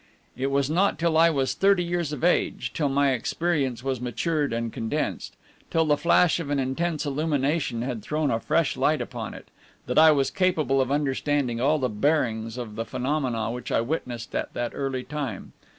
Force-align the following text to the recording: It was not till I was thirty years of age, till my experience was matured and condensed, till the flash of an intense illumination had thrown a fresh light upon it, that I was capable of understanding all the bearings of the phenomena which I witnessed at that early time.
It 0.35 0.49
was 0.49 0.67
not 0.67 0.97
till 0.97 1.15
I 1.15 1.29
was 1.29 1.53
thirty 1.53 1.83
years 1.83 2.11
of 2.11 2.23
age, 2.23 2.71
till 2.73 2.89
my 2.89 3.11
experience 3.11 3.83
was 3.83 4.01
matured 4.01 4.51
and 4.51 4.73
condensed, 4.73 5.35
till 5.69 5.85
the 5.85 5.95
flash 5.95 6.39
of 6.39 6.49
an 6.49 6.57
intense 6.57 7.05
illumination 7.05 7.83
had 7.83 8.01
thrown 8.01 8.31
a 8.31 8.39
fresh 8.39 8.75
light 8.75 8.99
upon 8.99 9.35
it, 9.35 9.49
that 9.85 9.99
I 9.99 10.11
was 10.11 10.31
capable 10.31 10.81
of 10.81 10.91
understanding 10.91 11.61
all 11.61 11.77
the 11.77 11.87
bearings 11.87 12.57
of 12.57 12.77
the 12.77 12.83
phenomena 12.85 13.51
which 13.51 13.71
I 13.71 13.81
witnessed 13.81 14.33
at 14.33 14.55
that 14.55 14.71
early 14.73 15.03
time. 15.03 15.53